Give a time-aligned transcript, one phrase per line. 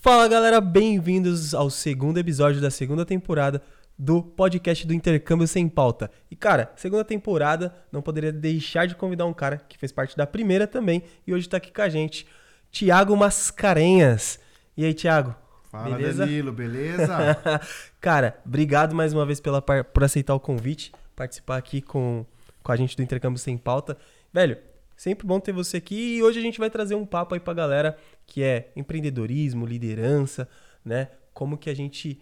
[0.00, 3.62] Fala galera, bem-vindos ao segundo episódio da segunda temporada
[3.98, 6.10] do podcast do Intercâmbio Sem Pauta.
[6.30, 10.26] E cara, segunda temporada, não poderia deixar de convidar um cara que fez parte da
[10.26, 12.26] primeira também e hoje tá aqui com a gente,
[12.70, 14.38] Tiago Mascarenhas.
[14.76, 15.47] E aí, Tiago?
[15.70, 16.24] Fala, beleza?
[16.24, 17.16] Danilo, beleza?
[18.00, 22.24] cara, obrigado mais uma vez pela, por aceitar o convite, participar aqui com,
[22.62, 23.96] com a gente do Intercâmbio Sem Pauta.
[24.32, 24.56] Velho,
[24.96, 27.52] sempre bom ter você aqui e hoje a gente vai trazer um papo aí pra
[27.52, 30.48] galera que é empreendedorismo, liderança,
[30.82, 31.08] né?
[31.34, 32.20] Como que a gente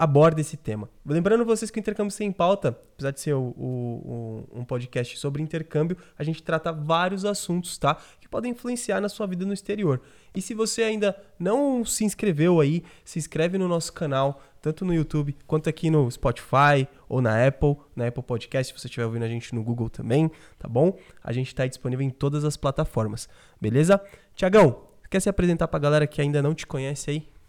[0.00, 0.88] aborda esse tema.
[1.04, 5.42] Lembrando vocês que o Intercâmbio Sem Pauta, apesar de ser o, o, um podcast sobre
[5.42, 7.94] intercâmbio, a gente trata vários assuntos, tá?
[8.18, 10.00] Que podem influenciar na sua vida no exterior.
[10.34, 14.94] E se você ainda não se inscreveu aí, se inscreve no nosso canal, tanto no
[14.94, 19.24] YouTube quanto aqui no Spotify ou na Apple, na Apple Podcast, se você estiver ouvindo
[19.26, 20.96] a gente no Google também, tá bom?
[21.22, 23.28] A gente está disponível em todas as plataformas,
[23.60, 24.00] beleza?
[24.34, 27.39] Tiagão, quer se apresentar para a galera que ainda não te conhece aí?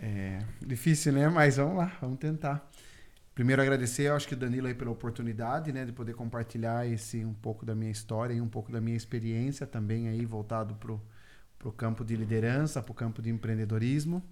[0.00, 1.28] É difícil, né?
[1.28, 2.68] Mas vamos lá, vamos tentar.
[3.34, 7.22] Primeiro agradecer, eu acho que o Danilo aí pela oportunidade, né, de poder compartilhar esse
[7.22, 11.02] um pouco da minha história e um pouco da minha experiência também aí voltado pro
[11.58, 14.22] pro campo de liderança, pro campo de empreendedorismo.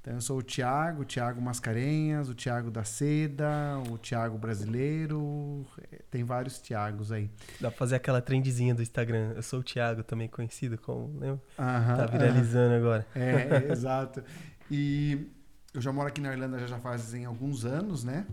[0.00, 3.50] Então eu sou o Tiago, o Tiago Mascarenhas, o Tiago da Seda,
[3.90, 5.66] o Tiago brasileiro,
[6.10, 7.28] tem vários Tiagos aí.
[7.60, 9.32] Dá pra fazer aquela trendzinha do Instagram.
[9.34, 11.42] Eu sou o Tiago, também conhecido como, lembra?
[11.58, 12.76] Aham, tá viralizando aham.
[12.76, 13.06] agora.
[13.14, 14.22] É, exato.
[14.70, 15.30] E
[15.72, 18.26] eu já moro aqui na Irlanda já, já fazem alguns anos, né?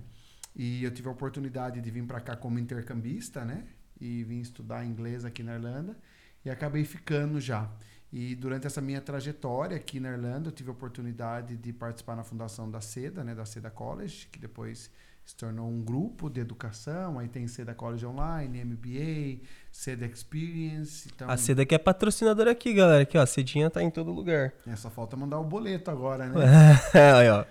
[0.56, 3.66] E eu tive a oportunidade de vir para cá como intercambista, né?
[4.00, 5.98] E vim estudar inglês aqui na Irlanda
[6.44, 7.70] e acabei ficando já.
[8.12, 12.24] E durante essa minha trajetória aqui na Irlanda, eu tive a oportunidade de participar na
[12.24, 14.90] fundação da SEDA, né, da SEDA College, que depois
[15.26, 17.18] se tornou um grupo de educação.
[17.18, 21.10] Aí tem SEDA College Online, MBA, SEDA Experience.
[21.14, 21.30] Então...
[21.30, 23.02] A SEDA que é patrocinadora aqui, galera.
[23.02, 24.54] Aqui, ó, a Cedinha tá em todo lugar.
[24.68, 26.46] É, só falta mandar o boleto agora, né?
[26.94, 27.44] aí, ó.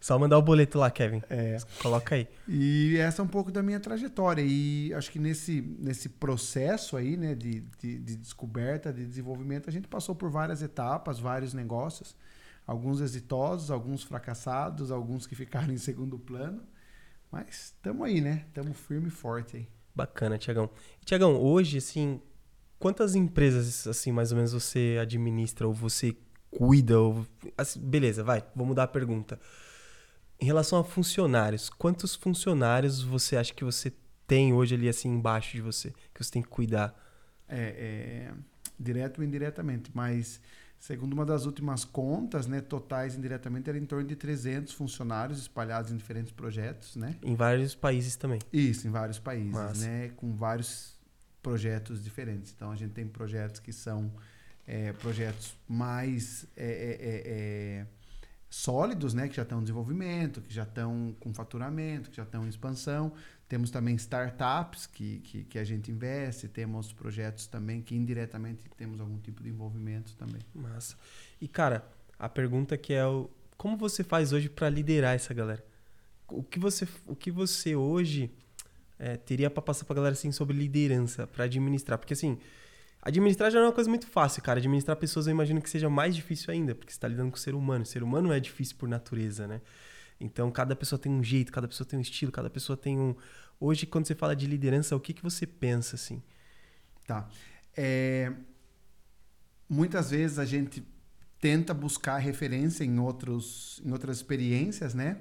[0.00, 1.22] Só mandar o boleto lá, Kevin.
[1.30, 1.58] É.
[1.80, 2.26] Coloca aí.
[2.48, 4.42] E essa é um pouco da minha trajetória.
[4.44, 9.72] E acho que nesse, nesse processo aí, né, de, de, de descoberta, de desenvolvimento, a
[9.72, 12.16] gente passou por várias etapas, vários negócios.
[12.66, 16.62] Alguns exitosos, alguns fracassados, alguns que ficaram em segundo plano.
[17.36, 18.46] Mas estamos aí, né?
[18.48, 19.68] Estamos firme e forte aí.
[19.94, 20.70] Bacana, Tiagão.
[21.04, 22.18] Tiagão, hoje, assim,
[22.78, 26.16] quantas empresas, assim, mais ou menos você administra ou você
[26.50, 26.98] cuida?
[26.98, 27.26] Ou...
[27.58, 29.38] Assim, beleza, vai, vou mudar a pergunta.
[30.40, 33.92] Em relação a funcionários, quantos funcionários você acha que você
[34.26, 36.98] tem hoje ali, assim, embaixo de você, que você tem que cuidar?
[37.46, 38.32] É, é
[38.80, 40.40] direto ou indiretamente, mas
[40.78, 45.90] Segundo uma das últimas contas, né, totais indiretamente, era em torno de 300 funcionários espalhados
[45.90, 47.16] em diferentes projetos, né?
[47.22, 48.38] Em vários países também.
[48.52, 49.84] Isso, em vários países, Massa.
[49.84, 50.10] né?
[50.16, 50.94] Com vários
[51.42, 52.52] projetos diferentes.
[52.54, 54.12] Então, a gente tem projetos que são
[54.66, 57.22] é, projetos mais é, é, é,
[57.80, 57.86] é
[58.48, 59.28] sólidos, né?
[59.28, 63.12] Que já estão em desenvolvimento, que já estão com faturamento, que já estão em expansão.
[63.48, 68.98] Temos também startups que, que, que, a gente investe, temos projetos também que indiretamente temos
[68.98, 70.40] algum tipo de envolvimento também.
[70.52, 70.96] Massa.
[71.40, 75.64] E cara, a pergunta que é o como você faz hoje para liderar essa galera?
[76.28, 78.30] O que você, o que você hoje
[78.98, 81.98] é, teria para passar para galera assim sobre liderança, para administrar?
[81.98, 82.38] Porque assim,
[83.00, 84.58] administrar já não é uma coisa muito fácil, cara.
[84.58, 87.40] Administrar pessoas eu imagino que seja mais difícil ainda, porque você está lidando com o
[87.40, 87.84] ser humano.
[87.84, 89.60] O ser humano é difícil por natureza, né?
[90.18, 93.14] Então, cada pessoa tem um jeito, cada pessoa tem um estilo, cada pessoa tem um.
[93.60, 96.22] Hoje, quando você fala de liderança, o que, que você pensa assim?
[97.06, 97.28] Tá.
[97.76, 98.32] É...
[99.68, 100.86] Muitas vezes a gente
[101.40, 105.18] tenta buscar referência em, outros, em outras experiências, né?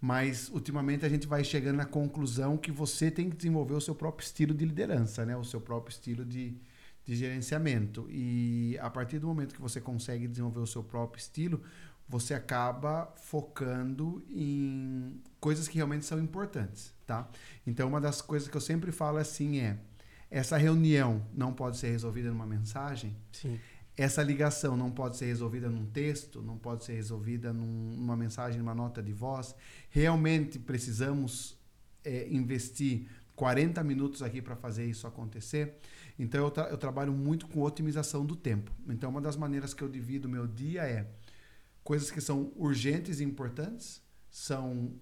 [0.00, 3.94] Mas ultimamente a gente vai chegando na conclusão que você tem que desenvolver o seu
[3.94, 5.36] próprio estilo de liderança, né?
[5.36, 6.54] O seu próprio estilo de,
[7.04, 8.06] de gerenciamento.
[8.10, 11.62] E a partir do momento que você consegue desenvolver o seu próprio estilo,
[12.08, 17.28] você acaba focando em coisas que realmente são importantes, tá?
[17.66, 19.78] Então, uma das coisas que eu sempre falo assim é:
[20.30, 23.16] essa reunião não pode ser resolvida numa mensagem.
[23.32, 23.58] Sim.
[23.96, 28.58] Essa ligação não pode ser resolvida num texto, não pode ser resolvida num, numa mensagem,
[28.58, 29.54] numa nota de voz.
[29.88, 31.56] Realmente precisamos
[32.04, 35.78] é, investir 40 minutos aqui para fazer isso acontecer.
[36.18, 38.70] Então, eu, tra eu trabalho muito com otimização do tempo.
[38.88, 41.06] Então, uma das maneiras que eu divido meu dia é
[41.86, 44.92] coisas que são urgentes e importantes, são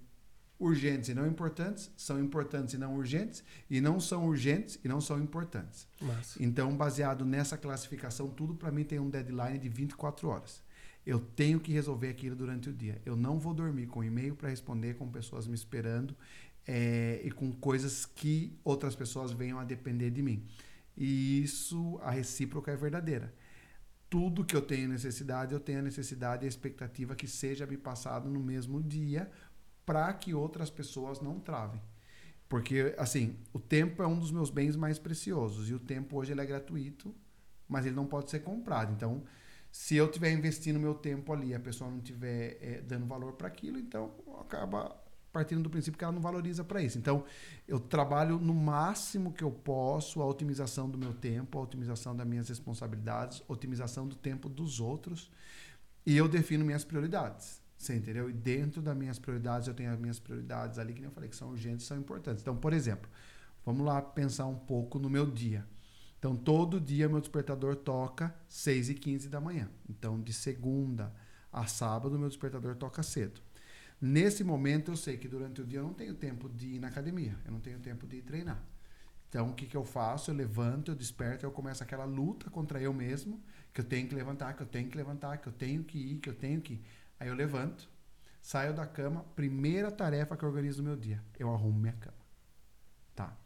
[0.61, 5.01] urgentes e não importantes, são importantes e não urgentes, e não são urgentes e não
[5.01, 5.89] são importantes.
[5.99, 6.43] Massa.
[6.43, 10.63] Então, baseado nessa classificação, tudo para mim tem um deadline de 24 horas.
[11.07, 13.01] Eu tenho que resolver aquilo durante o dia.
[13.07, 16.15] Eu não vou dormir com e-mail para responder, com pessoas me esperando
[16.67, 20.47] é, e com coisas que outras pessoas venham a depender de mim.
[20.95, 23.33] E isso, a recíproca é verdadeira.
[24.15, 27.77] Tudo que eu tenho necessidade, eu tenho a necessidade e a expectativa que seja me
[27.77, 29.29] passado no mesmo dia
[29.85, 31.83] para que outras pessoas não travem.
[32.49, 36.31] Porque, assim, o tempo é um dos meus bens mais preciosos e o tempo hoje
[36.31, 37.13] ele é gratuito,
[37.69, 38.93] mas ele não pode ser comprado.
[38.93, 39.25] Então,
[39.69, 43.49] se eu estiver investindo meu tempo ali a pessoa não estiver é, dando valor para
[43.49, 44.97] aquilo, então acaba
[45.35, 46.97] partindo do princípio que ela não valoriza para isso.
[46.97, 47.25] Então,
[47.67, 52.25] eu trabalho no máximo que eu posso a otimização do meu tempo, a otimização das
[52.25, 55.29] minhas responsabilidades, otimização do tempo dos outros,
[56.07, 57.61] e eu defino minhas prioridades.
[57.77, 58.31] Você entendeu?
[58.31, 61.35] E dentro das minhas prioridades, eu tenho as minhas prioridades ali, que eu falei, que
[61.35, 62.41] são urgentes, são importantes.
[62.41, 63.11] Então, por exemplo,
[63.67, 65.67] vamos lá pensar um pouco no meu dia.
[66.17, 69.69] Então, todo dia meu despertador toca 6 e 15 da manhã.
[69.91, 71.13] Então, de segunda
[71.53, 73.41] a sábado, meu despertador toca cedo.
[74.01, 76.89] Nesse momento, eu sei que durante o dia eu não tenho tempo de ir na
[76.89, 78.63] academia, eu não tenho tempo de treinar.
[79.29, 80.31] Então, o que, que eu faço?
[80.31, 83.43] Eu levanto, eu desperto, eu começo aquela luta contra eu mesmo,
[83.73, 86.19] que eu tenho que levantar, que eu tenho que levantar, que eu tenho que ir,
[86.19, 86.85] que eu tenho que ir.
[87.19, 87.91] Aí eu levanto,
[88.41, 92.17] saio da cama, primeira tarefa que eu organizo no meu dia, eu arrumo minha cama.
[93.15, 93.37] Tá.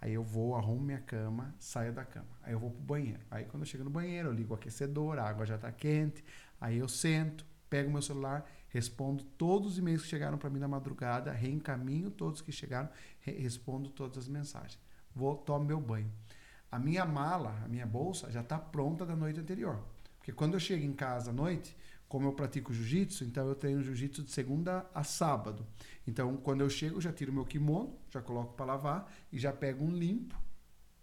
[0.00, 2.28] Aí eu vou, arrumo minha cama, saio da cama.
[2.42, 3.20] Aí eu vou pro banheiro.
[3.30, 6.24] Aí quando eu chego no banheiro, eu ligo o aquecedor, a água já tá quente.
[6.60, 10.68] Aí eu sento, pego meu celular, respondo todos os e-mails que chegaram para mim na
[10.68, 12.88] madrugada, reencaminho todos que chegaram,
[13.20, 14.78] re respondo todas as mensagens.
[15.14, 16.10] Vou, tomo meu banho.
[16.70, 19.82] A minha mala, a minha bolsa já está pronta da noite anterior.
[20.18, 21.74] Porque quando eu chego em casa à noite,
[22.08, 25.66] como eu pratico jiu-jitsu, então eu treino jiu-jitsu de segunda a sábado.
[26.06, 29.52] Então, quando eu chego, eu já tiro meu kimono, já coloco para lavar e já
[29.52, 30.34] pego um limpo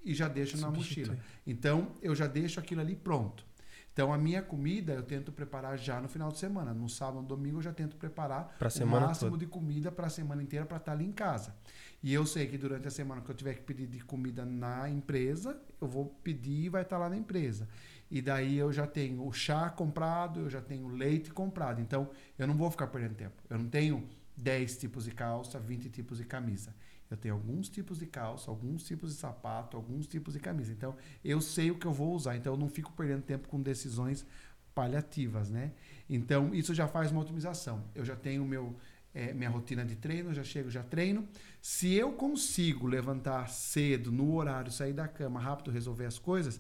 [0.04, 1.18] e já deixo na mochila.
[1.46, 3.46] Então, eu já deixo aquilo ali pronto.
[3.96, 6.74] Então, a minha comida eu tento preparar já no final de semana.
[6.74, 9.38] No sábado, no domingo, eu já tento preparar o máximo toda.
[9.38, 11.56] de comida para a semana inteira para estar tá ali em casa.
[12.04, 14.90] E eu sei que durante a semana que eu tiver que pedir de comida na
[14.90, 17.70] empresa, eu vou pedir e vai estar tá lá na empresa.
[18.12, 21.80] E daí eu já tenho o chá comprado, eu já tenho o leite comprado.
[21.80, 23.42] Então, eu não vou ficar perdendo tempo.
[23.50, 24.06] Eu não tenho
[24.36, 26.76] 10 tipos de calça, 20 tipos de camisa.
[27.10, 30.72] Eu tenho alguns tipos de calça, alguns tipos de sapato, alguns tipos de camisa.
[30.72, 32.36] Então, eu sei o que eu vou usar.
[32.36, 34.26] Então, eu não fico perdendo tempo com decisões
[34.74, 35.72] paliativas, né?
[36.10, 37.84] Então, isso já faz uma otimização.
[37.94, 38.76] Eu já tenho meu,
[39.14, 41.28] é, minha rotina de treino, já chego, já treino.
[41.62, 46.60] Se eu consigo levantar cedo, no horário, sair da cama rápido, resolver as coisas,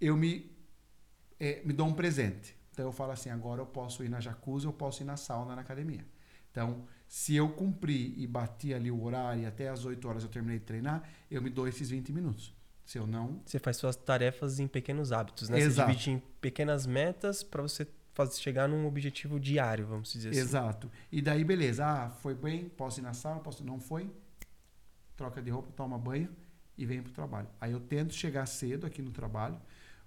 [0.00, 0.50] eu me,
[1.38, 2.56] é, me dou um presente.
[2.72, 5.54] Então, eu falo assim, agora eu posso ir na jacuzzi, eu posso ir na sauna,
[5.54, 6.04] na academia.
[6.50, 10.28] Então, se eu cumprir e bati ali o horário e até as 8 horas eu
[10.28, 12.52] terminei de treinar, eu me dou esses 20 minutos.
[12.84, 13.40] Se eu não.
[13.46, 15.60] Você faz suas tarefas em pequenos hábitos, né?
[15.60, 15.92] Exato.
[15.92, 20.40] Você divide em pequenas metas para você fazer, chegar num objetivo diário, vamos dizer assim.
[20.40, 20.90] Exato.
[21.12, 21.86] E daí, beleza.
[21.86, 23.64] Ah, foi bem, posso ir na sala, posso.
[23.64, 24.10] Não foi?
[25.16, 26.30] Troca de roupa, toma banho
[26.76, 27.48] e vem para o trabalho.
[27.60, 29.56] Aí eu tento chegar cedo aqui no trabalho,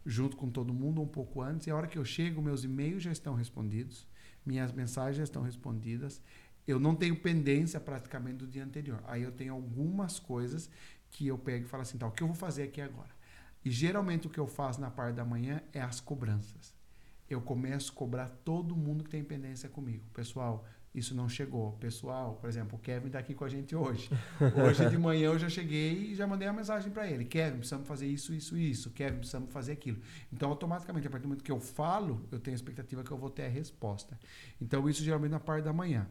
[0.06, 3.02] junto com todo mundo, um pouco antes, e a hora que eu chego, meus e-mails
[3.02, 4.06] já estão respondidos
[4.48, 6.22] minhas mensagens estão respondidas.
[6.68, 9.02] Eu não tenho pendência praticamente do dia anterior.
[9.08, 10.70] Aí eu tenho algumas coisas
[11.10, 13.16] que eu pego e falo assim, tá, o que eu vou fazer aqui agora?
[13.64, 16.76] E geralmente o que eu faço na parte da manhã é as cobranças.
[17.30, 20.06] Eu começo a cobrar todo mundo que tem pendência comigo.
[20.14, 21.74] Pessoal, isso não chegou.
[21.74, 24.10] Pessoal, por exemplo, o Kevin está aqui com a gente hoje.
[24.66, 27.26] Hoje de manhã eu já cheguei e já mandei uma mensagem para ele.
[27.26, 28.90] Kevin, precisamos fazer isso, isso, isso.
[28.92, 30.00] Kevin, precisamos fazer aquilo.
[30.32, 33.18] Então, automaticamente, a partir do momento que eu falo, eu tenho a expectativa que eu
[33.18, 34.18] vou ter a resposta.
[34.62, 36.08] Então, isso geralmente na parte da manhã.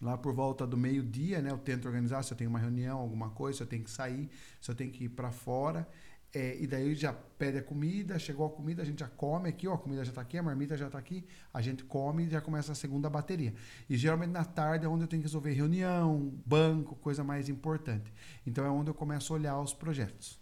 [0.00, 3.30] Lá por volta do meio-dia, né, eu tento organizar se eu tenho uma reunião, alguma
[3.30, 5.88] coisa, se eu tenho que sair, se eu tenho que ir para fora.
[6.32, 9.66] É, e daí já pede a comida, chegou a comida, a gente já come aqui,
[9.66, 12.28] ó, a comida já está aqui, a marmita já está aqui, a gente come e
[12.28, 13.54] já começa a segunda bateria.
[13.88, 18.12] E geralmente na tarde é onde eu tenho que resolver reunião, banco, coisa mais importante.
[18.46, 20.38] Então é onde eu começo a olhar os projetos.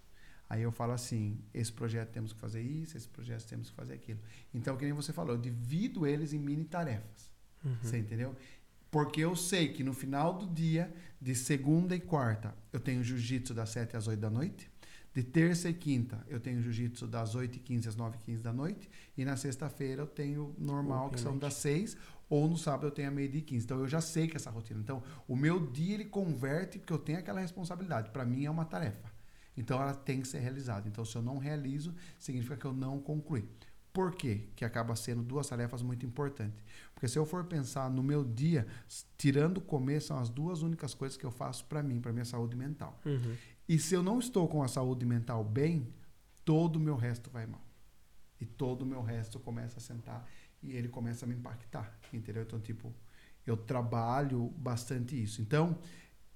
[0.49, 3.95] Aí eu falo assim, esse projeto temos que fazer isso, esse projeto temos que fazer
[3.95, 4.21] aquilo.
[4.55, 7.33] Então, que nem você falou, eu divido eles em mini tarefas.
[7.65, 7.77] Uhum.
[7.83, 8.37] Você entendeu?
[8.97, 13.53] Porque eu sei que no final do dia, de segunda e quarta, eu tenho jiu-jitsu
[13.53, 14.71] das 7 às 8 da noite.
[15.13, 18.89] De terça e quinta eu tenho jiu-jitsu das 8h15 às 9h15 da noite.
[19.15, 21.95] E na sexta-feira eu tenho normal, que são das 6
[22.31, 23.67] ou no sábado eu tenho a meio-dia e 15.
[23.67, 24.81] Então eu já sei que é essa rotina.
[24.81, 28.09] Então o meu dia ele converte porque eu tenho aquela responsabilidade.
[28.09, 29.13] Para mim é uma tarefa.
[29.55, 30.89] Então ela tem que ser realizada.
[30.89, 33.47] Então se eu não realizo, significa que eu não concluí.
[33.97, 34.43] Por quê?
[34.55, 36.63] Que acaba sendo duas tarefas muito importantes.
[36.93, 38.67] Porque se eu for pensar no meu dia,
[39.17, 42.55] tirando comer, são as duas únicas coisas que eu faço para mim, para minha saúde
[42.55, 43.01] mental.
[43.07, 43.35] Uhum.
[43.67, 45.89] E se eu não estou com a saúde mental bem,
[46.45, 47.65] todo o meu resto vai mal.
[48.39, 50.29] E todo o meu resto começa a sentar.
[50.63, 52.43] e ele começa a me impactar, entendeu?
[52.43, 52.93] Então, tipo,
[53.47, 55.41] eu trabalho bastante isso.
[55.41, 55.79] Então,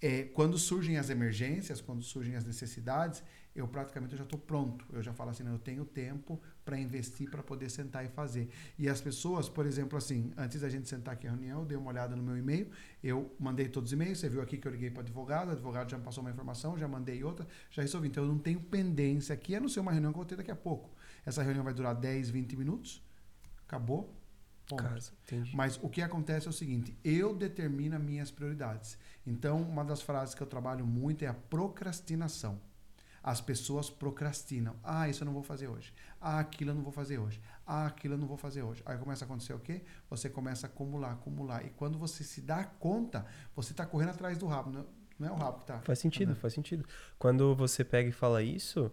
[0.00, 3.22] é, quando surgem as emergências, quando surgem as necessidades,
[3.54, 4.84] eu praticamente já estou pronto.
[4.92, 8.48] Eu já falo assim, eu tenho tempo para investir para poder sentar e fazer.
[8.78, 11.76] E as pessoas, por exemplo, assim, antes da gente sentar aqui a reunião, eu dei
[11.76, 12.70] uma olhada no meu e-mail,
[13.02, 15.90] eu mandei todos os e-mails, você viu aqui que eu liguei para advogado, o advogado
[15.90, 18.08] já me passou uma informação, já mandei outra, já resolvi.
[18.08, 20.36] Então eu não tenho pendência aqui, a não ser uma reunião que eu vou ter
[20.36, 20.90] daqui a pouco.
[21.26, 23.02] Essa reunião vai durar 10, 20 minutos,
[23.66, 24.19] acabou.
[24.76, 25.12] Casa,
[25.54, 28.98] Mas o que acontece é o seguinte: eu determino as minhas prioridades.
[29.26, 32.60] Então, uma das frases que eu trabalho muito é a procrastinação.
[33.22, 34.76] As pessoas procrastinam.
[34.82, 35.92] Ah, isso eu não vou fazer hoje.
[36.18, 37.40] Ah, aquilo eu não vou fazer hoje.
[37.66, 38.82] Ah, aquilo eu não vou fazer hoje.
[38.86, 39.82] Aí começa a acontecer o quê?
[40.08, 41.64] Você começa a acumular, acumular.
[41.66, 44.86] E quando você se dá conta, você está correndo atrás do rabo.
[45.18, 45.80] Não é o rabo que está.
[45.80, 46.86] Faz sentido, faz sentido.
[47.18, 48.90] Quando você pega e fala isso,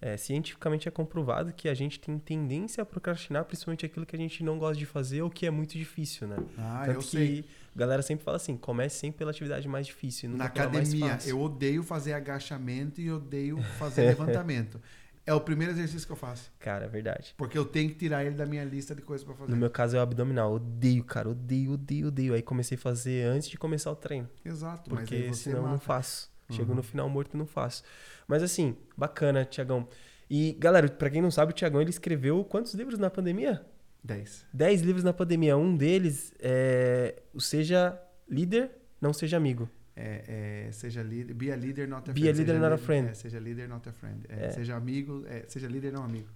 [0.00, 4.18] é, cientificamente é comprovado que a gente tem tendência a procrastinar, principalmente aquilo que a
[4.18, 6.36] gente não gosta de fazer ou que é muito difícil, né?
[6.56, 7.44] Ah, Tanto eu que sei.
[7.74, 10.30] A galera sempre fala assim: comece sempre pela atividade mais difícil.
[10.30, 14.80] Na academia, eu odeio fazer agachamento e odeio fazer levantamento.
[15.26, 16.50] É o primeiro exercício que eu faço.
[16.58, 17.34] Cara, é verdade.
[17.36, 19.50] Porque eu tenho que tirar ele da minha lista de coisas para fazer.
[19.50, 20.54] No meu caso é o abdominal.
[20.54, 21.28] Odeio, cara.
[21.28, 22.34] Odeio, odeio, odeio.
[22.34, 24.28] Aí comecei a fazer antes de começar o treino.
[24.44, 24.88] Exato.
[24.88, 26.30] Porque senão eu não faço.
[26.50, 26.56] Uhum.
[26.56, 27.82] Chego no final morto e não faço.
[28.26, 29.88] Mas assim, bacana, Tiagão.
[30.28, 33.64] E, galera, para quem não sabe, o Tiagão ele escreveu quantos livros na pandemia?
[34.02, 34.46] Dez.
[34.52, 35.56] Dez livros na pandemia.
[35.56, 39.68] Um deles é o Seja Líder, Não Seja Amigo.
[39.96, 42.22] É, é, seja líder, be a leader, not a be friend.
[42.22, 43.08] Be a leader, seja not a friend.
[43.08, 44.26] É, seja líder, not a friend.
[44.28, 44.50] É, é.
[44.50, 46.28] seja amigo, é, seja líder, não amigo.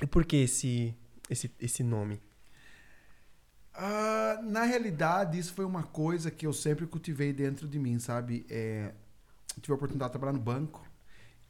[0.00, 0.94] E por que esse,
[1.28, 2.20] esse, esse nome?
[3.76, 8.46] Uh, na realidade, isso foi uma coisa que eu sempre cultivei dentro de mim, sabe?
[8.48, 8.94] É,
[9.60, 10.82] tive a oportunidade de trabalhar no banco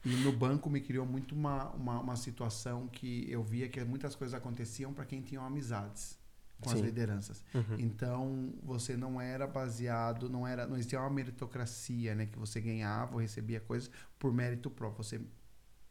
[0.04, 4.14] e no banco me criou muito uma, uma, uma situação que eu via que muitas
[4.14, 6.18] coisas aconteciam para quem tinha amizades
[6.60, 6.76] com Sim.
[6.76, 7.44] as lideranças.
[7.54, 7.76] Uhum.
[7.78, 13.14] Então, você não era baseado, não era, não existia uma meritocracia, né, que você ganhava
[13.14, 15.04] ou recebia coisas por mérito próprio.
[15.04, 15.20] Você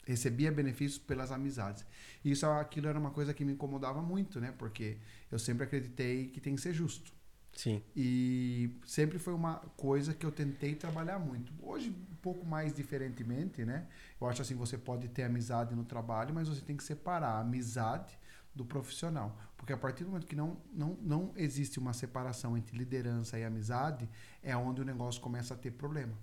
[0.05, 1.85] recebia benefícios pelas amizades.
[2.23, 4.53] E isso aquilo era uma coisa que me incomodava muito, né?
[4.57, 4.97] Porque
[5.31, 7.11] eu sempre acreditei que tem que ser justo.
[7.55, 7.81] Sim.
[7.95, 11.53] E sempre foi uma coisa que eu tentei trabalhar muito.
[11.61, 13.87] Hoje, um pouco mais diferentemente, né?
[14.19, 17.39] Eu acho assim, você pode ter amizade no trabalho, mas você tem que separar a
[17.39, 18.19] amizade
[18.53, 19.37] do profissional.
[19.57, 23.43] Porque a partir do momento que não, não, não existe uma separação entre liderança e
[23.43, 24.09] amizade,
[24.43, 26.13] é onde o negócio começa a ter problema.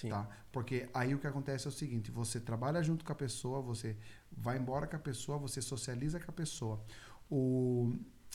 [0.00, 0.10] Sim.
[0.10, 0.28] Tá?
[0.52, 3.96] Porque aí o que acontece é o seguinte: você trabalha junto com a pessoa, você
[4.30, 6.80] vai embora com a pessoa, você socializa com a pessoa.
[7.28, 7.92] O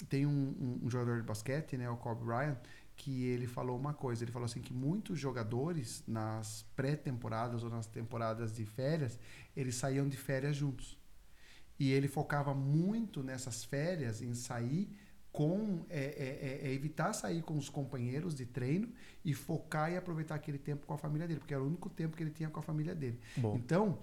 [0.09, 2.57] tem um, um, um, jogador de basquete, né, o Kobe Bryant,
[2.95, 4.23] que ele falou uma coisa.
[4.23, 9.17] Ele falou assim que muitos jogadores nas pré-temporadas ou nas temporadas de férias,
[9.55, 10.99] eles saíam de férias juntos.
[11.79, 14.89] E ele focava muito nessas férias em sair
[15.33, 18.87] com é, é, é, é evitar sair com os companheiros de treino
[19.25, 22.15] e focar e aproveitar aquele tempo com a família dele, porque era o único tempo
[22.15, 23.19] que ele tinha com a família dele.
[23.35, 23.55] Bom.
[23.55, 23.97] Então,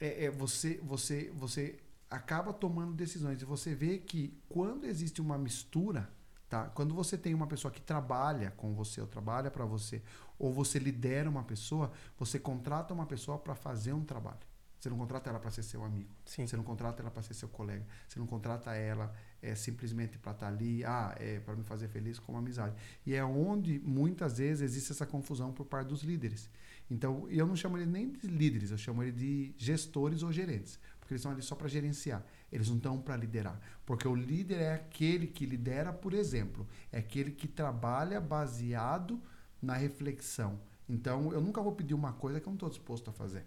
[0.00, 1.78] é, é, você, você, você
[2.10, 3.42] acaba tomando decisões.
[3.42, 6.10] E você vê que quando existe uma mistura,
[6.48, 6.64] tá?
[6.70, 10.02] Quando você tem uma pessoa que trabalha com você, ou trabalha para você,
[10.38, 14.40] ou você lidera uma pessoa, você contrata uma pessoa para fazer um trabalho.
[14.82, 16.10] Você não contrata ela para ser seu amigo.
[16.24, 16.44] Sim.
[16.44, 17.86] Você não contrata ela para ser seu colega.
[18.08, 21.86] Você não contrata ela é, simplesmente para estar tá ali, ah, é para me fazer
[21.86, 22.74] feliz como amizade.
[23.06, 26.50] E é onde muitas vezes existe essa confusão por parte dos líderes.
[26.90, 30.80] Então, eu não chamo ele nem de líderes, eu chamo ele de gestores ou gerentes
[30.98, 32.24] porque eles estão ali só para gerenciar.
[32.50, 33.60] Eles não estão para liderar.
[33.84, 39.20] Porque o líder é aquele que lidera, por exemplo, é aquele que trabalha baseado
[39.60, 40.60] na reflexão.
[40.88, 43.44] Então, eu nunca vou pedir uma coisa que eu não estou disposto a fazer.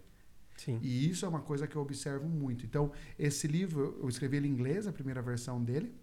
[0.56, 0.78] Sim.
[0.82, 2.64] E isso é uma coisa que eu observo muito.
[2.64, 5.94] Então, esse livro, eu escrevi ele em inglês, a primeira versão dele,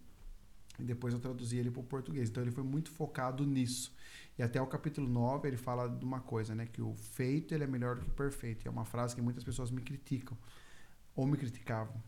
[0.79, 2.29] e depois eu traduzi ele para o português.
[2.29, 3.93] Então, ele foi muito focado nisso.
[4.37, 6.65] E até o capítulo 9 ele fala de uma coisa, né?
[6.65, 8.65] Que o feito ele é melhor do que o perfeito.
[8.65, 10.37] E é uma frase que muitas pessoas me criticam
[11.15, 12.01] ou me criticavam.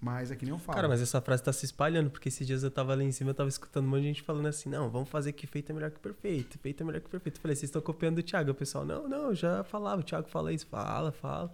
[0.00, 0.76] Mas é que nem eu falo.
[0.76, 3.30] Cara, mas essa frase tá se espalhando, porque esses dias eu tava lá em cima,
[3.30, 5.74] eu tava escutando um monte de gente falando assim, não, vamos fazer que feito é
[5.74, 7.38] melhor que perfeito, feito é melhor que perfeito.
[7.38, 8.50] Eu falei, vocês estão copiando o Thiago.
[8.50, 11.52] O pessoal, não, não, eu já falava, o Thiago fala isso, fala, fala.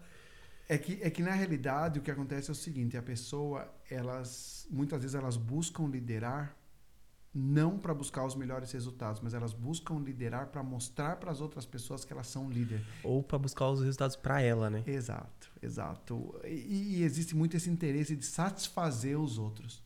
[0.72, 4.66] É que, é que na realidade o que acontece é o seguinte, a pessoa, elas,
[4.70, 6.56] muitas vezes elas buscam liderar
[7.34, 11.66] não para buscar os melhores resultados, mas elas buscam liderar para mostrar para as outras
[11.66, 12.82] pessoas que elas são líder.
[13.04, 14.82] Ou para buscar os resultados para ela, né?
[14.86, 16.40] Exato, exato.
[16.42, 19.82] E, e, existe muito esse interesse de satisfazer os outros.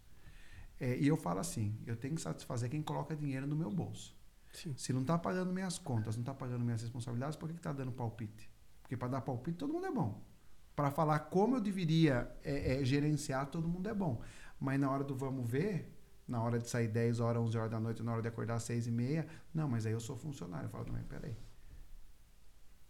[0.79, 4.15] É, e eu falo assim: eu tenho que satisfazer quem coloca dinheiro no meu bolso.
[4.53, 4.73] Sim.
[4.77, 7.91] Se não está pagando minhas contas, não está pagando minhas responsabilidades, por que está dando
[7.91, 8.49] palpite?
[8.83, 10.36] Porque para dar palpite todo mundo é bom.
[10.77, 14.21] Para falar como eu deveria é, é, gerenciar, todo mundo é bom.
[14.61, 15.91] Mas na hora do vamos ver,
[16.29, 18.87] na hora de sair 10 horas, 11 horas da noite, na hora de acordar 6
[18.87, 19.27] e meia.
[19.55, 20.67] Não, mas aí eu sou funcionário.
[20.67, 21.35] Eu falo, não, peraí.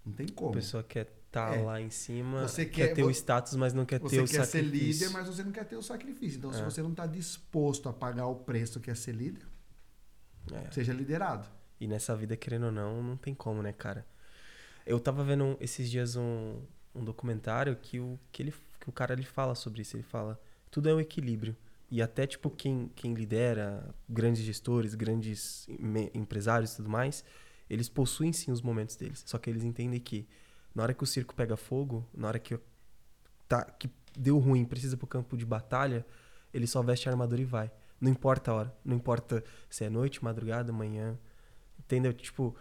[0.05, 0.51] Não tem como.
[0.51, 1.63] A pessoa quer estar tá É.
[1.63, 4.27] lá em cima, Você quer, quer- ter o status, mas não quer Você ter o
[4.27, 5.07] quer ser sacrifício.
[5.07, 6.39] líder, mas você não quer ter o sacrifício.
[6.39, 6.65] Então, se É.
[6.65, 9.47] você não está disposto a pagar o preço que é ser líder,
[10.53, 10.71] É.
[10.73, 11.47] seja liderado.
[11.81, 14.07] E nessa vida, querendo ou não, não tem como, né, cara?
[14.87, 16.63] Eu tava vendo esses dias um,
[16.97, 19.97] um documentário que o, que, ele, que o cara ele fala sobre isso.
[19.97, 21.57] Ele fala, tudo é um equilíbrio.
[21.91, 25.67] E até, tipo, quem, quem lidera, grandes gestores, grandes
[26.13, 27.25] empresários e tudo mais,
[27.71, 29.23] eles possuem sim os momentos deles.
[29.27, 30.27] Só que eles entendem que
[30.75, 32.59] na hora que o circo pega fogo, na hora que,
[33.49, 36.05] tá, que deu ruim, precisa pro campo de batalha,
[36.53, 37.71] ele só veste a armadura e vai.
[38.01, 38.79] Não importa a hora.
[38.85, 41.19] Não importa se é noite, madrugada, manhã.
[41.79, 42.13] Entendeu?
[42.13, 42.55] Tipo,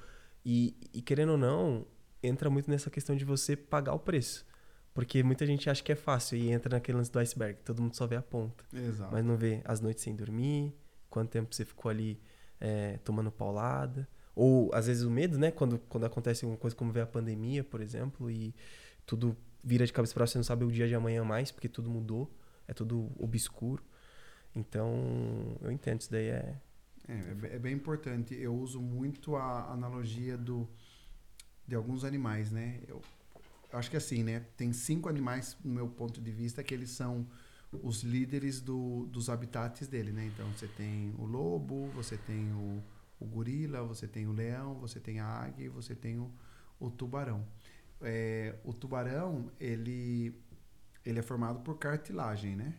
[0.45, 1.85] e, e querendo ou não,
[2.25, 4.45] entra muito nessa questão de você pagar o preço.
[4.93, 7.59] Porque muita gente acha que é fácil e entra naquele lance do iceberg.
[7.65, 8.63] Todo mundo só vê a ponta.
[8.73, 9.11] Exato.
[9.11, 10.73] Mas não vê as noites sem dormir,
[11.09, 12.21] quanto tempo você ficou ali
[12.61, 14.07] é, tomando paulada.
[14.33, 15.51] Ou, às vezes, o medo, né?
[15.51, 18.55] Quando, quando acontece alguma coisa como veio a pandemia, por exemplo, e
[19.05, 21.89] tudo vira de cabeça para você não sabe o dia de amanhã mais, porque tudo
[21.89, 22.31] mudou,
[22.67, 23.83] é tudo obscuro.
[24.55, 26.61] Então, eu entendo, isso daí é.
[27.07, 28.33] É, é é bem importante.
[28.33, 30.69] Eu uso muito a analogia do,
[31.67, 32.79] de alguns animais, né?
[32.87, 33.01] Eu,
[33.71, 34.45] eu acho que assim, né?
[34.55, 37.27] Tem cinco animais, no meu ponto de vista, que eles são
[37.83, 40.25] os líderes do, dos habitats dele, né?
[40.27, 42.83] Então, você tem o lobo, você tem o,
[43.19, 46.31] o gorila, você tem o leão, você tem a águia você tem o,
[46.79, 47.45] o tubarão.
[48.01, 50.39] É, o tubarão, ele,
[51.03, 52.75] ele é formado por cartilagem, né?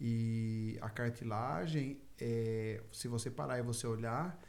[0.00, 4.40] E a cartilagem, é, se você parar e você olhar,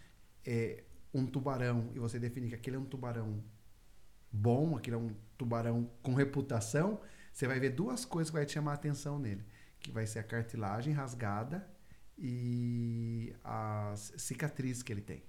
[0.46, 3.44] é um tubarão e você definir que aquele é um tubarão
[4.32, 7.00] bom, aquele é um tubarão com reputação,
[7.32, 9.46] você vai ver duas coisas que vai te chamar a atenção nele,
[9.80, 11.68] que vai ser a cartilagem rasgada
[12.18, 15.24] e as cicatrizes que ele tem,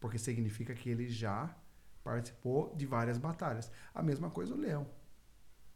[0.00, 1.54] porque significa que ele já
[2.02, 3.70] participou de várias batalhas.
[3.94, 4.88] A mesma coisa o leão.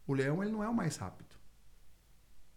[0.07, 1.37] O leão ele não é o mais rápido.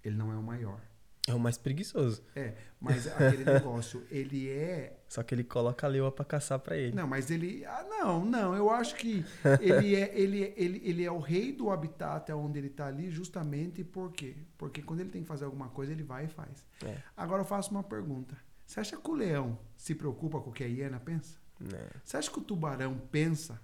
[0.04, 0.82] Ele não é o maior.
[1.28, 2.22] É o mais preguiçoso.
[2.36, 5.00] É, mas aquele negócio, ele é.
[5.10, 6.96] Só que ele coloca a leoa pra caçar pra ele.
[6.96, 7.66] Não, mas ele.
[7.66, 8.54] Ah, não, não.
[8.56, 9.26] Eu acho que
[9.60, 13.10] ele é, ele, é- ele, ele é o rei do habitat onde ele tá ali,
[13.10, 14.36] justamente por quê?
[14.56, 16.64] Porque quando ele tem que fazer alguma coisa, ele vai e faz.
[16.84, 16.98] É.
[17.18, 18.38] Agora eu faço uma pergunta.
[18.64, 21.38] Você acha que o leão se preocupa com o que a hiena pensa?
[21.60, 21.90] Né?
[22.04, 23.60] Você acha que o tubarão pensa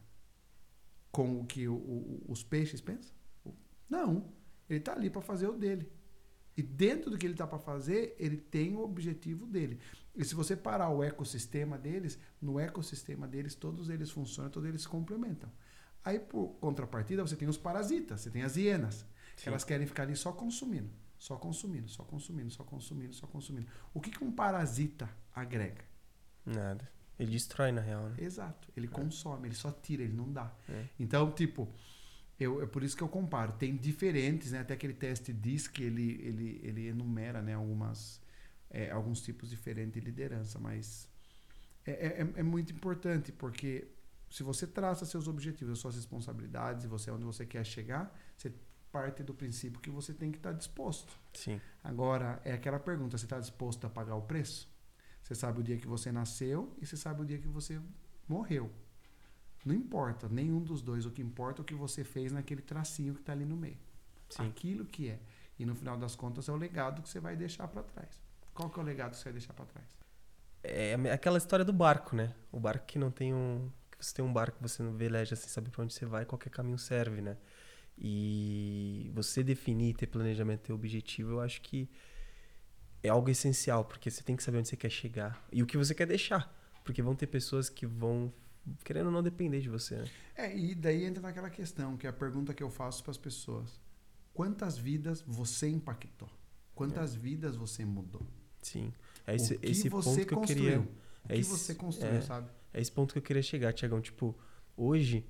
[1.12, 3.14] com o que o- o- os peixes pensam?
[3.90, 4.32] Não.
[4.70, 5.92] Ele está ali para fazer o dele.
[6.62, 9.80] E dentro do que ele está para fazer, ele tem o objetivo dele.
[10.16, 14.84] E se você parar o ecossistema deles, no ecossistema deles, todos eles funcionam, todos eles
[14.84, 15.52] se complementam.
[16.06, 19.04] Aí, por contrapartida, você tem os parasitas, você tem as hienas,
[19.38, 23.68] que elas querem ficar ali só consumindo, só consumindo, só consumindo, só consumindo, só consumindo.
[23.92, 25.84] O que, que um parasita agrega?
[26.46, 26.88] Nada.
[27.18, 28.18] Ele destrói, na real, né?
[28.20, 28.68] Exato.
[28.78, 30.54] Ele consome, ele só tira, ele não dá.
[30.70, 30.86] É.
[31.00, 31.68] Então, tipo,
[32.44, 33.54] eu, é por isso que eu comparo.
[33.54, 34.60] Tem diferentes, né?
[34.60, 38.22] Até aquele teste diz que ele, ele, ele enumera né, algumas,
[38.70, 41.10] é, alguns tipos diferentes de liderança, mas
[41.86, 43.88] é, é, é muito importante, porque
[44.30, 48.52] se você traça seus objetivos, suas responsabilidades, e você onde você quer chegar, você
[48.92, 51.18] parte do princípio que você tem que estar disposto.
[51.34, 51.60] Sim.
[51.84, 54.70] Agora, é aquela pergunta: você está disposto a pagar o preço?
[55.24, 57.80] Você sabe o dia que você nasceu e você sabe o dia que você
[58.28, 58.72] morreu.
[59.66, 61.06] Não importa, nenhum dos dois.
[61.06, 63.78] O que importa é o que você fez naquele tracinho que está ali no meio.
[64.30, 64.48] Sim.
[64.48, 65.20] Aquilo que é.
[65.60, 68.22] E no final das contas é o legado que você vai deixar para trás.
[68.54, 69.88] Qual que é o legado que você vai deixar para trás?
[70.64, 72.34] É aquela história do barco, né?
[72.52, 73.72] O barco que não tem um.
[73.92, 76.26] Que você tem um barco que você não veleja assim, sabe pra onde você vai,
[76.26, 77.38] qualquer caminho serve, né?
[77.98, 81.90] E você definir, ter planejamento, ter objetivo, eu acho que
[83.04, 85.78] é algo essencial, porque você tem que saber onde você quer chegar e o que
[85.78, 86.52] você quer deixar.
[86.84, 88.34] Porque vão ter pessoas que vão,
[88.84, 90.10] querendo ou não, depender de você, né?
[90.36, 93.18] É, e daí entra naquela questão, que é a pergunta que eu faço para as
[93.18, 93.80] pessoas.
[94.34, 96.30] Quantas vidas você impactou?
[96.74, 98.26] Quantas vidas você mudou?
[98.62, 98.94] Sim.
[99.28, 100.80] É esse, o que esse você ponto que eu queria.
[100.80, 100.88] O
[101.30, 102.22] é que esse- você construiu, é.
[102.22, 102.50] sabe?
[102.74, 104.00] É esse ponto que eu queria chegar, Tiagão.
[104.02, 104.36] Tipo,
[104.78, 105.26] hoje,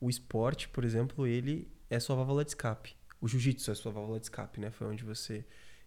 [0.00, 2.96] o esporte, por exemplo, ele é sua válvula de escape.
[3.20, 4.70] O jiu-jitsu é sua válvula de escape, né?
[4.70, 5.44] Foi onde você.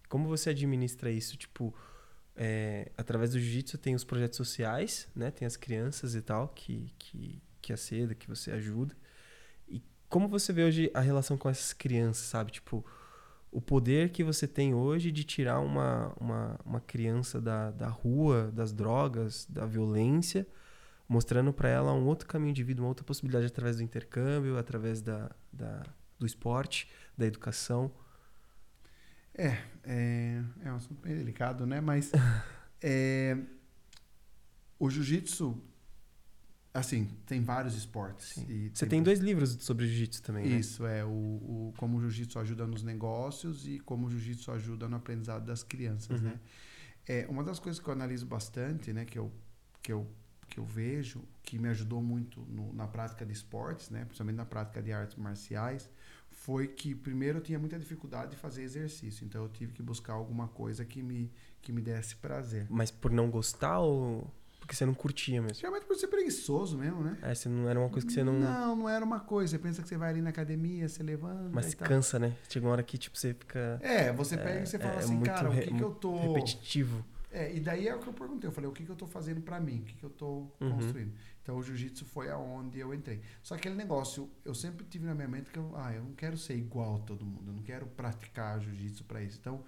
[0.08, 1.36] Como você administra isso?
[1.36, 1.74] Tipo,
[2.36, 5.30] é, através do jiu-jitsu tem os projetos sociais, né?
[5.30, 8.96] Tem as crianças e tal, que, que, que aceda, que você ajuda.
[9.68, 12.52] E como você vê hoje a relação com essas crianças, sabe?
[12.52, 12.84] Tipo,
[13.54, 18.50] o poder que você tem hoje de tirar uma, uma, uma criança da, da rua,
[18.52, 20.44] das drogas, da violência,
[21.08, 25.00] mostrando para ela um outro caminho de vida, uma outra possibilidade através do intercâmbio, através
[25.00, 25.84] da, da,
[26.18, 27.92] do esporte, da educação.
[29.36, 31.80] É, é, é um assunto bem delicado, né?
[31.80, 32.12] Mas
[32.86, 33.36] É,
[34.78, 35.58] o jiu-jitsu,
[36.72, 38.44] assim, tem vários esportes.
[38.72, 40.58] Você tem dois livros sobre jiu-jitsu também, né?
[40.58, 41.04] Isso, é.
[41.04, 45.44] O, o, como o jiu-jitsu ajuda nos negócios e como o jiu-jitsu ajuda no aprendizado
[45.46, 46.28] das crianças, Uhum.
[46.28, 46.40] né?
[47.06, 49.04] É, uma das coisas que eu analiso bastante, né?
[49.04, 49.32] Que eu,
[49.82, 50.06] que eu,
[50.48, 54.04] que eu vejo, que me ajudou muito no- na prática de esportes, né?
[54.04, 55.88] Principalmente na prática de artes marciais,
[56.44, 59.24] foi que primeiro eu tinha muita dificuldade de fazer exercício.
[59.24, 62.66] Então eu tive que buscar alguma coisa que me, que me desse prazer.
[62.68, 64.30] Mas por não gostar ou
[64.60, 65.56] porque você não curtia mesmo?
[65.56, 67.16] Geralmente por ser preguiçoso mesmo, né?
[67.22, 68.34] É, você não era uma coisa que você não.
[68.34, 69.52] Não, não era uma coisa.
[69.52, 72.34] Você pensa que você vai ali na academia, você levanta Mas cansa, né?
[72.48, 75.20] Chega uma hora que tipo, você fica É, você pega e você fala é assim,
[75.20, 76.18] cara, o que, que eu tô.
[76.18, 77.04] repetitivo.
[77.30, 78.48] É, e daí é o que eu perguntei.
[78.48, 79.80] Eu falei, o que, que eu tô fazendo pra mim?
[79.80, 80.70] O que, que eu tô Uhum.
[80.70, 81.12] construindo?
[81.44, 83.20] Então o jiu-jitsu foi aonde eu entrei.
[83.42, 86.14] Só que aquele negócio, eu sempre tive na minha mente que eu, ah, eu não
[86.14, 89.38] quero ser igual a todo mundo, eu não quero praticar jiu-jitsu pra isso.
[89.38, 89.62] Então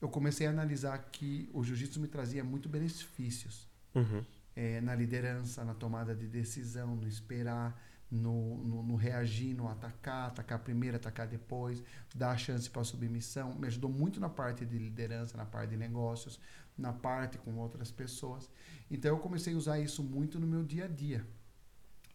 [0.00, 3.68] eu comecei a analisar que o jiu-jitsu me trazia muito benefícios.
[3.94, 4.24] Uhum.
[4.56, 10.28] É, na liderança, na tomada de decisão, no esperar, no, no, no reagir, no atacar,
[10.28, 11.82] atacar primeiro, atacar depois,
[12.14, 13.54] dar chance para submissão.
[13.54, 16.40] Me ajudou muito na parte de liderança, na parte de negócios,
[16.76, 18.50] na parte com outras pessoas.
[18.90, 21.26] Então eu comecei a usar isso muito no meu dia a dia.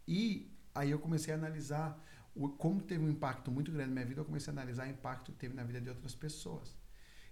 [0.08, 2.04] E aí eu comecei a analisar
[2.36, 4.92] o, como teve um impacto muito grande na minha vida, eu comecei a analisar o
[4.92, 6.76] impacto que teve na vida de outras pessoas.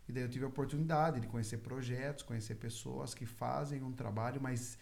[0.07, 4.41] E daí eu tive a oportunidade de conhecer projetos, conhecer pessoas que fazem um trabalho,
[4.41, 4.77] mas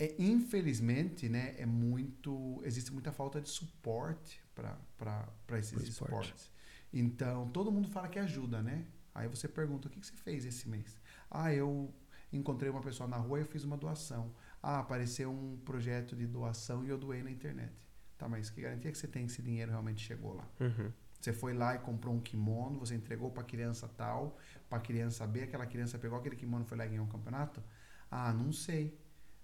[0.00, 5.90] é, infelizmente, né, é muito existe muita falta de suporte para esses esporte.
[5.90, 6.50] esportes.
[6.90, 8.86] Então, todo mundo fala que ajuda, né?
[9.14, 10.98] Aí você pergunta, o que, que você fez esse mês?
[11.30, 11.94] Ah, eu
[12.32, 14.34] encontrei uma pessoa na rua e eu fiz uma doação.
[14.62, 17.72] Ah, apareceu um projeto de doação e eu doei na internet.
[18.16, 20.48] Tá, mas que garantia que você tem que esse dinheiro realmente chegou lá?
[20.60, 20.90] Uhum.
[21.20, 25.42] Você foi lá e comprou um kimono, você entregou para criança tal, para criança B,
[25.42, 27.62] aquela criança pegou aquele kimono e foi lá e ganhou um campeonato?
[28.10, 28.98] Ah, não sei.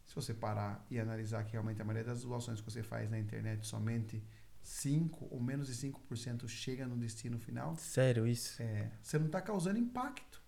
[0.07, 3.19] Se você parar e analisar que realmente a maioria das doações que você faz na
[3.19, 4.23] internet, somente
[4.63, 8.63] 5 ou menos de 5% chega no destino final, Sério isso?
[8.63, 10.41] é, você não está causando impacto.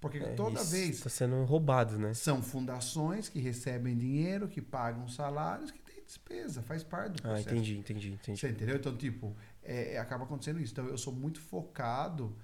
[0.00, 2.12] Porque É, toda isso vez Tá sendo roubado, né?
[2.14, 7.32] são fundações que recebem dinheiro, que pagam salários, que tem despesa, faz parte do Ah,
[7.32, 7.48] processo.
[7.48, 8.38] entendi, entendi, entendi.
[8.40, 8.76] Você entendeu?
[8.76, 10.72] Então, tipo, é, é, acaba acontecendo isso.
[10.72, 12.36] Então, eu sou muito focado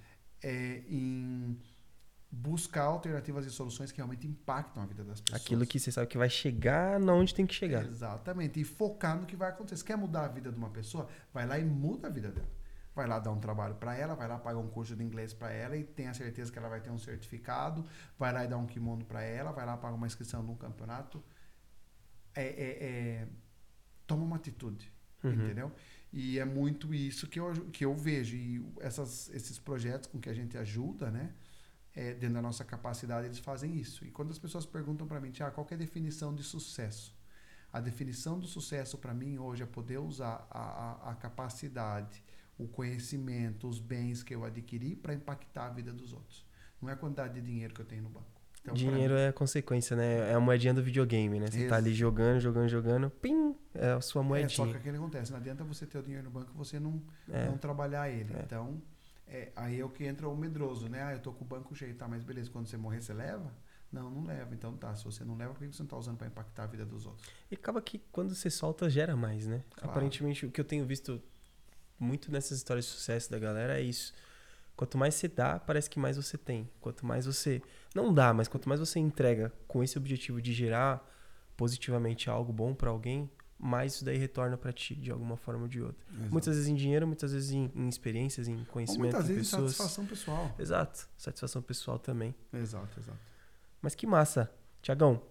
[0.42, 1.56] é, em
[2.34, 5.42] buscar alternativas e soluções que realmente impactam a vida das pessoas.
[5.42, 7.84] Aquilo que você sabe que vai chegar na onde tem que chegar.
[7.84, 8.58] Exatamente.
[8.58, 9.76] E focar no que vai acontecer.
[9.76, 12.48] Se quer mudar a vida de uma pessoa, vai lá e muda a vida dela.
[12.94, 15.50] Vai lá dar um trabalho para ela, vai lá pagar um curso de inglês para
[15.50, 17.84] ela e tem a certeza que ela vai ter um certificado,
[18.18, 21.22] vai lá e dar um kimono para ela, vai lá pagar uma inscrição num campeonato.
[22.34, 22.84] É, é-
[23.22, 23.28] é-
[24.06, 24.92] Toma uma atitude,
[25.24, 25.32] Uhum.
[25.32, 25.72] entendeu?
[26.12, 28.36] E é muito isso que eu, que eu vejo.
[28.36, 31.32] E essas, esses projetos com que a gente ajuda, né?
[31.94, 34.04] É, dentro da nossa capacidade, eles fazem isso.
[34.04, 37.14] E quando as pessoas perguntam para mim, Tiago, qual que é a definição de sucesso?
[37.72, 42.22] A definição do sucesso para mim hoje é poder usar a, a, a capacidade,
[42.58, 46.44] o conhecimento, os bens que eu adquiri para impactar a vida dos outros.
[46.80, 48.26] Não é a quantidade de dinheiro que eu tenho no banco.
[48.60, 50.30] Então, Dinheiro mim, é consequência, né?
[50.30, 51.48] É a moedinha do videogame, né?
[51.50, 54.76] Você tá ali jogando, jogando, jogando, pim, é a sua é só que moedinha.
[54.76, 55.32] aquele acontece.
[55.32, 57.46] Não adianta você ter o dinheiro no banco e você não, É.
[57.46, 58.32] não trabalhar ele.
[58.34, 58.42] É.
[58.44, 58.80] Então,
[59.32, 61.02] é, aí é o que entra o medroso, né?
[61.02, 63.50] Ah, eu tô com o banco cheio, tá, mas beleza, quando você morrer, você leva?
[63.90, 64.54] Não, não leva.
[64.54, 66.66] Então tá, se você não leva, por que você não tá usando para impactar a
[66.66, 67.26] vida dos outros?
[67.50, 69.64] E acaba que quando você solta, gera mais, né?
[69.70, 69.90] Claro.
[69.90, 71.20] Aparentemente, o que eu tenho visto
[71.98, 74.12] muito nessas histórias de sucesso da galera é isso.
[74.76, 76.68] Quanto mais você dá, parece que mais você tem.
[76.80, 77.62] Quanto mais você.
[77.94, 81.06] Não dá, mas quanto mais você entrega com esse objetivo de gerar
[81.56, 83.30] positivamente algo bom pra alguém,
[83.64, 86.04] mais isso daí retorna pra ti, de alguma forma ou de outra.
[86.30, 89.50] Muitas vezes em dinheiro, muitas vezes em, em experiências, em Ou conhecimento muitas de vezes
[89.50, 89.70] pessoas.
[89.76, 90.54] satisfação pessoal.
[90.58, 91.08] Exato.
[91.16, 92.34] Satisfação pessoal também.
[92.52, 93.18] Exato, exato.
[93.80, 94.50] Mas que massa.
[94.82, 95.22] Tiagão,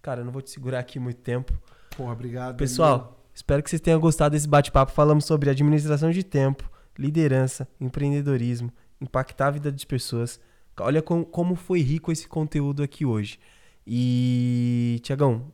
[0.00, 1.52] cara, eu não vou te segurar aqui muito tempo.
[1.96, 2.56] Porra, obrigado.
[2.56, 4.92] Pessoal, espero que vocês tenham gostado desse bate-papo.
[4.92, 10.38] Falamos sobre administração de tempo, liderança, empreendedorismo, impactar a vida das pessoas.
[10.78, 13.40] Olha com- como foi rico esse conteúdo aqui hoje.
[13.86, 15.50] E, Tiagão,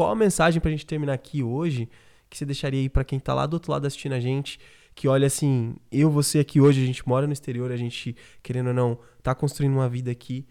[0.00, 1.86] qual a mensagem pra gente terminar aqui hoje
[2.30, 4.58] que você deixaria aí pra quem tá lá do outro lado assistindo a gente?
[4.94, 8.68] Que olha assim, eu, você aqui hoje, a gente mora no exterior, a gente, querendo
[8.68, 10.46] ou não, tá construindo uma vida aqui.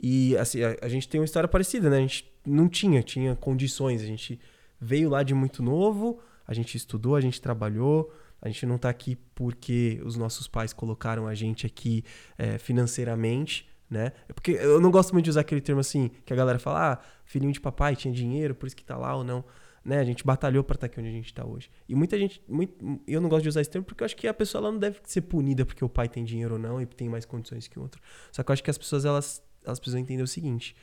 [0.00, 1.98] E assim, a, a gente tem uma história parecida, né?
[1.98, 4.02] A gente não tinha, tinha condições.
[4.02, 4.40] A gente
[4.80, 8.88] veio lá de muito novo, a gente estudou, a gente trabalhou, a gente não tá
[8.88, 12.02] aqui porque os nossos pais colocaram a gente aqui
[12.36, 14.12] é, financeiramente, né?
[14.28, 16.92] É Porque eu não gosto muito de usar aquele termo assim, que a galera fala,
[16.92, 19.44] ah, filhinho de papai tinha dinheiro, por isso que tá lá ou não.
[19.84, 20.00] Né?
[20.00, 21.70] A gente batalhou para estar aqui onde a gente tá hoje.
[21.88, 24.26] E muita gente, muito, eu não gosto de usar esse termo porque eu acho que
[24.26, 26.86] a pessoa ela não deve ser punida porque o pai tem dinheiro ou não e
[26.86, 28.00] tem mais condições que o outro.
[28.30, 30.76] Só que eu acho que as pessoas elas, elas precisam entender o seguinte: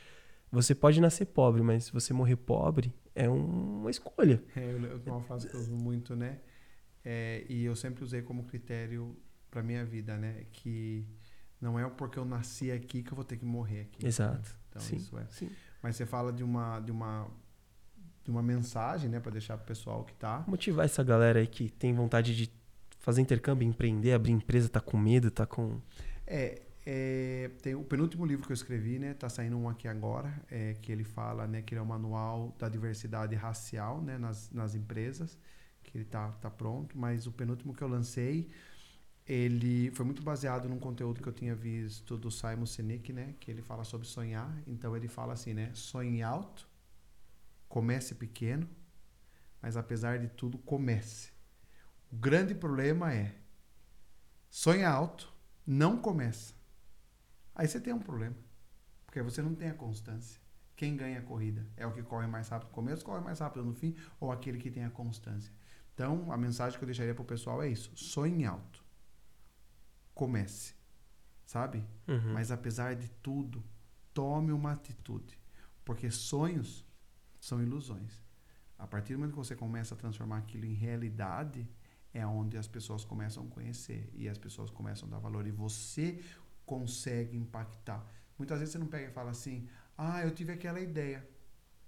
[0.50, 4.42] Você pode nascer pobre, mas você morrer pobre, é uma escolha.
[4.56, 6.40] É, uma frase que eu uso muito, né?
[7.04, 9.16] É, e eu sempre usei como critério
[9.50, 10.46] para minha vida, né?
[10.50, 11.06] Que
[11.60, 14.06] não é porque eu nasci aqui que eu vou ter que morrer aqui.
[14.06, 14.56] Exato.
[14.70, 15.26] Então sim, isso é.
[15.30, 15.50] sim.
[15.82, 17.28] Mas você fala de uma de uma
[18.24, 20.44] de uma mensagem, né, para deixar pro pessoal que tá.
[20.48, 22.50] Motivar essa galera aí que tem vontade de
[22.98, 25.80] fazer intercâmbio, empreender, abrir empresa, tá com medo, tá com
[26.26, 29.14] É, é, tem o penúltimo livro que eu escrevi, né?
[29.14, 32.54] Tá saindo um aqui agora, é, que ele fala, né, que ele é o manual
[32.58, 35.38] da diversidade racial, né, nas, nas empresas,
[35.84, 36.98] que ele tá, tá pronto.
[36.98, 38.48] Mas o penúltimo que eu lancei,
[39.26, 43.50] ele foi muito baseado num conteúdo que eu tinha visto do Simon Sinek, né, que
[43.50, 44.56] ele fala sobre sonhar.
[44.66, 46.68] Então ele fala assim, né, sonhe alto,
[47.68, 48.68] comece pequeno,
[49.60, 51.30] mas apesar de tudo comece.
[52.12, 53.34] O grande problema é
[54.48, 55.32] sonha alto,
[55.66, 56.54] não começa.
[57.54, 58.36] Aí você tem um problema.
[59.06, 60.40] Porque você não tem a constância.
[60.76, 61.66] Quem ganha a corrida?
[61.76, 64.58] É o que corre mais rápido no começo, corre mais rápido no fim, ou aquele
[64.58, 65.50] que tem a constância?
[65.94, 68.85] Então, a mensagem que eu deixaria para o pessoal é isso: sonhe alto.
[70.16, 70.74] Comece.
[71.44, 71.84] Sabe?
[72.08, 72.32] Uhum.
[72.32, 73.62] Mas apesar de tudo,
[74.14, 75.38] tome uma atitude.
[75.84, 76.84] Porque sonhos
[77.38, 78.24] são ilusões.
[78.78, 81.68] A partir do momento que você começa a transformar aquilo em realidade,
[82.14, 85.50] é onde as pessoas começam a conhecer e as pessoas começam a dar valor e
[85.50, 86.18] você
[86.64, 88.02] consegue impactar.
[88.38, 91.28] Muitas vezes você não pega e fala assim: "Ah, eu tive aquela ideia".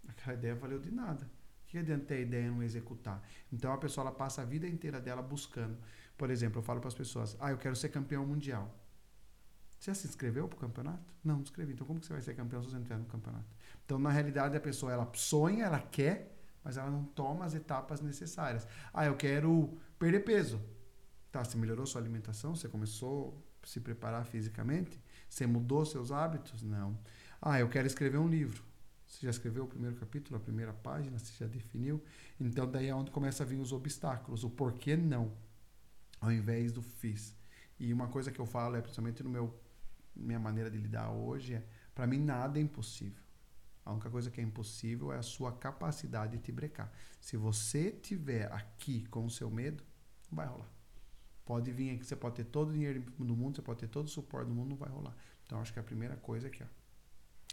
[0.06, 1.24] Aquela ideia valeu de nada.
[1.64, 3.26] O que adianta ter a ideia e não executar?
[3.50, 5.78] Então a pessoa ela passa a vida inteira dela buscando.
[6.18, 8.74] Por exemplo, eu falo para as pessoas: "Ah, eu quero ser campeão mundial".
[9.78, 11.14] Você já se inscreveu para o campeonato?
[11.24, 11.72] Não, não inscrevi.
[11.72, 13.46] Então como que você vai ser campeão se você não estiver no campeonato?
[13.84, 18.00] Então, na realidade, a pessoa ela sonha, ela quer, mas ela não toma as etapas
[18.00, 18.66] necessárias.
[18.92, 20.60] Ah, eu quero perder peso.
[21.30, 22.56] Tá, você melhorou sua alimentação?
[22.56, 25.00] Você começou a se preparar fisicamente?
[25.28, 26.62] Você mudou seus hábitos?
[26.62, 26.98] Não.
[27.40, 28.64] Ah, eu quero escrever um livro.
[29.06, 31.18] Você já escreveu o primeiro capítulo, a primeira página?
[31.18, 32.02] Você já definiu?
[32.38, 34.42] Então, daí é onde começa a vir os obstáculos.
[34.44, 35.32] O porquê não,
[36.20, 37.36] ao invés do fiz.
[37.78, 39.58] E uma coisa que eu falo, é principalmente no meu
[40.14, 41.62] minha maneira de lidar hoje, é
[41.94, 43.22] para mim nada é impossível.
[43.84, 46.92] A única coisa que é impossível é a sua capacidade de te brecar.
[47.20, 49.82] Se você tiver aqui com o seu medo,
[50.30, 50.68] não vai rolar.
[51.46, 54.06] Pode vir aqui, você pode ter todo o dinheiro do mundo, você pode ter todo
[54.06, 55.16] o suporte do mundo, não vai rolar.
[55.46, 56.66] Então acho que a primeira coisa aqui, ó.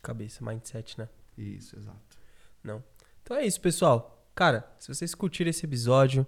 [0.04, 1.08] Cabeça, mindset, né?
[1.38, 2.18] Isso, exato.
[2.62, 2.84] Não.
[3.24, 4.30] Então é isso, pessoal.
[4.36, 6.28] Cara, se vocês curtiram esse episódio,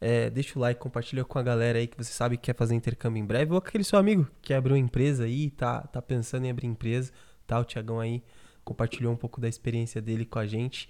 [0.00, 2.74] é, deixa o like, compartilha com a galera aí que você sabe que quer fazer
[2.74, 6.50] intercâmbio em breve, ou aquele seu amigo que abriu empresa aí, tá, tá pensando em
[6.50, 7.12] abrir empresa,
[7.46, 7.58] tá?
[7.58, 8.22] O Tiagão aí
[8.64, 10.88] compartilhou um pouco da experiência dele com a gente.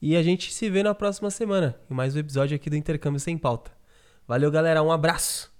[0.00, 3.18] E a gente se vê na próxima semana em mais um episódio aqui do Intercâmbio
[3.18, 3.72] Sem Pauta.
[4.26, 4.82] Valeu, galera.
[4.82, 5.53] Um abraço!